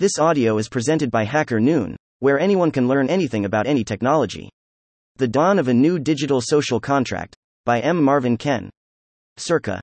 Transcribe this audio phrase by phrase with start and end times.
[0.00, 4.48] This audio is presented by Hacker Noon, where anyone can learn anything about any technology.
[5.16, 8.02] The Dawn of a New Digital Social Contract, by M.
[8.02, 8.70] Marvin Ken.
[9.36, 9.78] Circa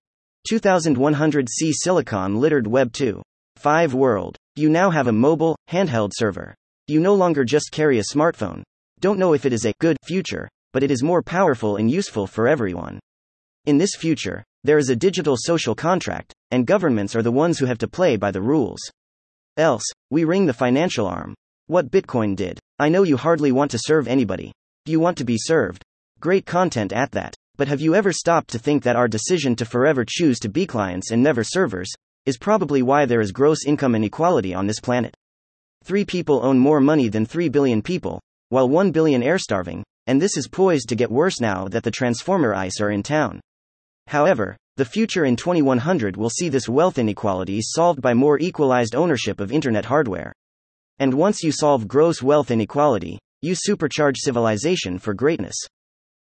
[0.52, 3.22] 2100C Silicon Littered Web 2.
[3.58, 4.36] 5 World.
[4.56, 6.56] You now have a mobile, handheld server.
[6.88, 8.64] You no longer just carry a smartphone.
[9.00, 12.26] Don't know if it is a good future, but it is more powerful and useful
[12.26, 13.00] for everyone.
[13.68, 17.68] In this future, there is a digital social contract, and governments are the ones who
[17.68, 18.80] have to play by the rules.
[19.58, 21.34] Else, we wring the financial arm.
[21.66, 22.60] What Bitcoin did.
[22.78, 24.52] I know you hardly want to serve anybody.
[24.86, 25.84] You want to be served.
[26.20, 27.36] Great content at that.
[27.56, 30.68] But have you ever stopped to think that our decision to forever choose to be
[30.68, 31.90] clients and never servers
[32.28, 35.16] is probably why there is gross income inequality on this planet?
[35.84, 40.22] Three people own more money than 3 billion people, while 1 billion are starving, and
[40.22, 43.42] this is poised to get worse now that the transformer AIs are in town.
[44.06, 49.40] However, the future in 2100 will see this wealth inequality solved by more equalized ownership
[49.40, 50.32] of internet hardware.
[51.00, 55.56] And once you solve gross wealth inequality, you supercharge civilization for greatness.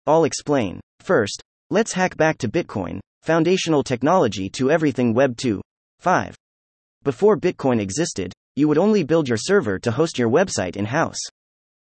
[0.04, 0.80] I'll explain.
[0.98, 5.62] First, let's hack back to Bitcoin, foundational technology to everything Web 2.
[6.00, 6.34] 5.
[7.04, 11.20] Before Bitcoin existed, you would only build your server to host your website in house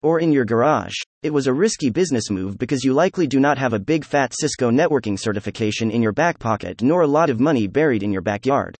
[0.01, 0.93] or in your garage.
[1.23, 4.33] It was a risky business move because you likely do not have a big fat
[4.33, 8.21] Cisco networking certification in your back pocket nor a lot of money buried in your
[8.21, 8.75] backyard.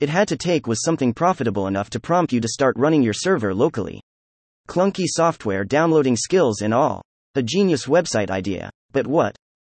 [0.00, 3.12] It had to take was something profitable enough to prompt you to start running your
[3.12, 4.00] server locally.
[4.68, 7.02] Clunky software downloading skills and all.
[7.36, 8.70] A genius website idea.
[8.92, 9.36] But what?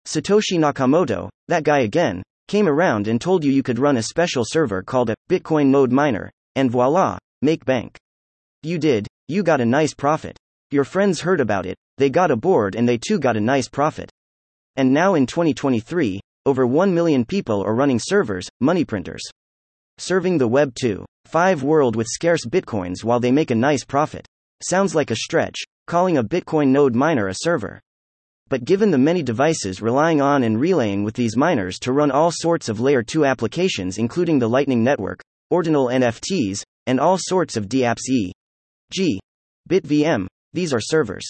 [0.07, 4.43] Satoshi Nakamoto, that guy again, came around and told you you could run a special
[4.45, 7.97] server called a Bitcoin node miner, and voila, make bank.
[8.61, 10.37] You did, you got a nice profit.
[10.71, 14.09] Your friends heard about it, they got aboard and they too got a nice profit.
[14.75, 19.21] And now in 2023, over 1 million people are running servers, money printers.
[19.97, 21.05] Serving the Web 2.
[21.25, 24.27] 5 world with scarce bitcoins while they make a nice profit.
[24.63, 25.55] Sounds like a stretch,
[25.87, 27.79] calling a Bitcoin node miner a server.
[28.47, 32.31] But given the many devices relying on and relaying with these miners to run all
[32.31, 37.67] sorts of layer 2 applications, including the Lightning Network, ordinal NFTs, and all sorts of
[37.67, 38.31] DApps e.
[38.91, 39.19] g.
[39.69, 41.25] BitVM, these are servers.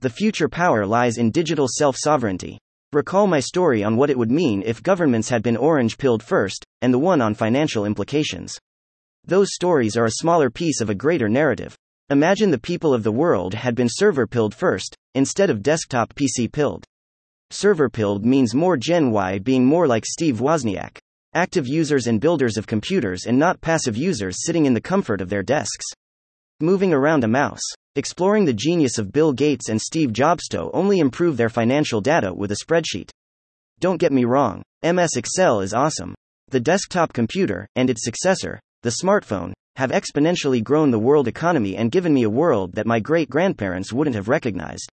[0.00, 2.58] The future power lies in digital self sovereignty.
[2.92, 6.64] Recall my story on what it would mean if governments had been orange pilled first,
[6.80, 8.56] and the one on financial implications.
[9.26, 11.74] Those stories are a smaller piece of a greater narrative.
[12.10, 16.52] Imagine the people of the world had been server pilled first, instead of desktop PC
[16.52, 16.84] pilled.
[17.50, 20.98] Server pilled means more Gen Y being more like Steve Wozniak.
[21.34, 25.30] Active users and builders of computers and not passive users sitting in the comfort of
[25.30, 25.86] their desks.
[26.60, 27.64] Moving around a mouse.
[27.96, 32.34] Exploring the genius of Bill Gates and Steve Jobs to only improve their financial data
[32.34, 33.08] with a spreadsheet.
[33.78, 36.12] Don't get me wrong, MS Excel is awesome.
[36.48, 41.92] The desktop computer, and its successor, the smartphone, have exponentially grown the world economy and
[41.92, 44.90] given me a world that my great grandparents wouldn't have recognized.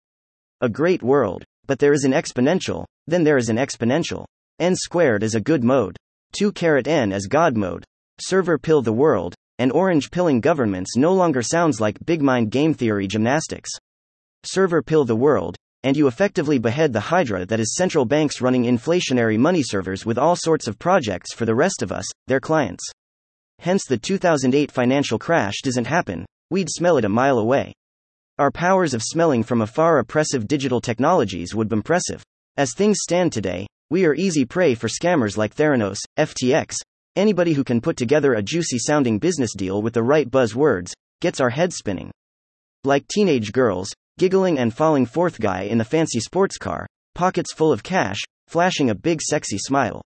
[0.62, 4.26] A great world, but there is an exponential, then there is an exponential.
[4.60, 5.98] n squared is a good mode.
[6.34, 7.84] 2 caret n as God mode.
[8.20, 12.74] Server pill the world, and orange pilling governments no longer sounds like big mind game
[12.74, 13.70] theory gymnastics.
[14.44, 18.64] Server pill the world, and you effectively behead the hydra that is central banks running
[18.64, 22.84] inflationary money servers with all sorts of projects for the rest of us, their clients.
[23.60, 27.72] Hence, the 2008 financial crash doesn't happen, we'd smell it a mile away.
[28.40, 32.24] Our powers of smelling from afar oppressive digital technologies would be impressive.
[32.58, 36.78] As things stand today, we are easy prey for scammers like Theranos, FTX,
[37.18, 41.42] Anybody who can put together a juicy sounding business deal with the right buzzwords gets
[41.42, 42.10] our heads spinning.
[42.86, 47.74] Like teenage girls, giggling and falling fourth guy in the fancy sports car, pockets full
[47.74, 50.02] of cash, flashing a big sexy smile.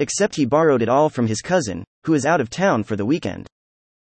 [0.00, 3.06] Except he borrowed it all from his cousin, who is out of town for the
[3.06, 3.46] weekend.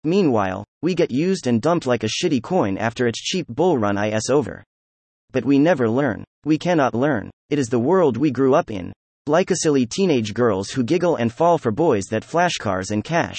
[0.04, 3.96] Meanwhile, we get used and dumped like a shitty coin after its cheap bull run
[4.00, 4.64] is over.
[5.32, 6.24] But we never learn.
[6.46, 7.30] We cannot learn.
[7.52, 8.92] It is the world we grew up in,
[9.28, 13.06] like a silly teenage girls who giggle and fall for boys that flash cars and
[13.06, 13.38] cash.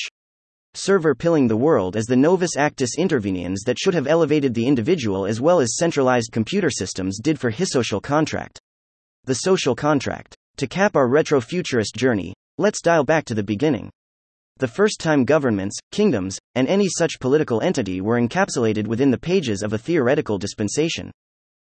[0.72, 5.26] Server pilling the world as the novus actus interveniens that should have elevated the individual
[5.26, 8.58] as well as centralized computer systems did for his social contract.
[9.24, 10.34] The social contract.
[10.56, 13.90] To cap our retro-futurist journey, let's dial back to the beginning.
[14.58, 19.62] The first time governments, kingdoms, and any such political entity were encapsulated within the pages
[19.62, 21.10] of a theoretical dispensation.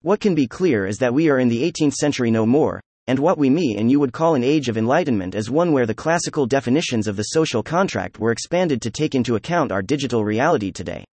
[0.02, 3.18] What can be clear is that we are in the 18th century no more, and
[3.18, 5.96] what we me and you would call an age of enlightenment is one where the
[5.96, 10.72] classical definitions of the social contract were expanded to take into account our digital reality
[10.72, 11.04] today.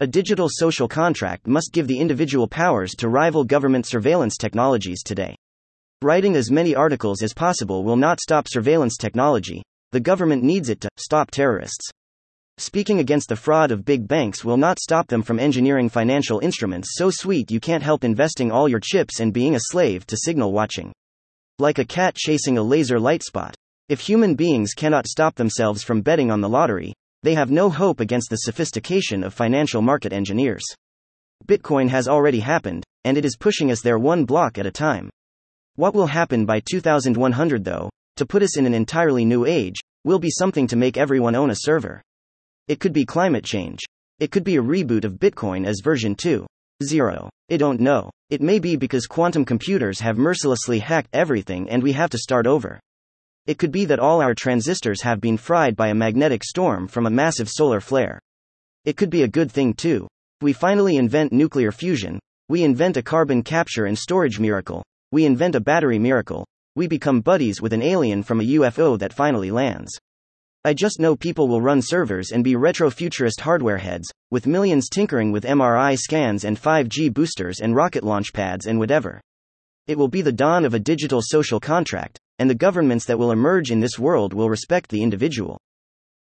[0.00, 5.36] A digital social contract must give the individual powers to rival government surveillance technologies today.
[6.02, 9.62] Writing as many articles as possible will not stop surveillance technology,
[9.92, 11.88] the government needs it to stop terrorists.
[12.56, 16.94] Speaking against the fraud of big banks will not stop them from engineering financial instruments
[16.96, 20.52] so sweet you can't help investing all your chips and being a slave to signal
[20.52, 20.92] watching.
[21.60, 23.52] Like a cat chasing a laser light spot.
[23.88, 26.94] If human beings cannot stop themselves from betting on the lottery,
[27.24, 30.64] they have no hope against the sophistication of financial market engineers.
[31.46, 35.10] Bitcoin has already happened, and it is pushing us there one block at a time.
[35.74, 40.20] What will happen by 2100, though, to put us in an entirely new age, will
[40.20, 42.00] be something to make everyone own a server.
[42.68, 43.80] It could be climate change.
[44.20, 46.14] It could be a reboot of Bitcoin as version
[46.82, 47.28] 2.0.
[47.50, 48.10] I don't know.
[48.30, 52.46] It may be because quantum computers have mercilessly hacked everything and we have to start
[52.46, 52.78] over.
[53.46, 57.06] It could be that all our transistors have been fried by a magnetic storm from
[57.06, 58.20] a massive solar flare.
[58.84, 60.06] It could be a good thing too.
[60.40, 65.56] We finally invent nuclear fusion, we invent a carbon capture and storage miracle, we invent
[65.56, 66.46] a battery miracle,
[66.76, 69.98] we become buddies with an alien from a UFO that finally lands.
[70.64, 74.88] I just know people will run servers and be retro futurist hardware heads, with millions
[74.88, 79.20] tinkering with MRI scans and 5G boosters and rocket launch pads and whatever.
[79.86, 83.30] It will be the dawn of a digital social contract, and the governments that will
[83.30, 85.58] emerge in this world will respect the individual.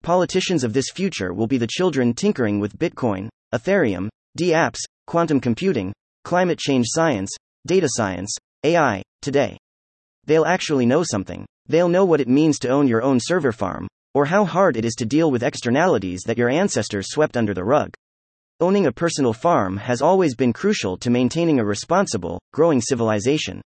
[0.03, 5.95] Politicians of this future will be the children tinkering with Bitcoin, Ethereum, DApps, quantum computing,
[6.25, 7.35] climate change science,
[7.67, 9.57] data science, AI, today.
[10.27, 11.47] They'll actually know something.
[11.69, 14.85] They'll know what it means to own your own server farm, or how hard it
[14.87, 17.93] is to deal with externalities that your ancestors swept under the rug.
[18.61, 23.61] Owning a personal farm has always been crucial to maintaining a responsible, growing civilization.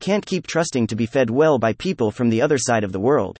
[0.00, 2.98] Can't keep trusting to be fed well by people from the other side of the
[2.98, 3.36] world.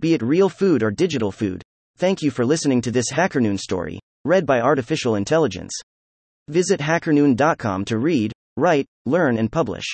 [0.00, 1.62] Be it real food or digital food.
[1.96, 5.78] Thank you for listening to this HackerNoon story, read by Artificial Intelligence.
[6.48, 9.86] Visit hackerNoon.com to read, write, learn, and publish.